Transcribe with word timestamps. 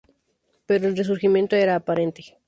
Pero 0.65 0.87
el 0.87 0.97
resurgimiento 0.97 1.55
era 1.55 1.75
aparente. 1.75 2.35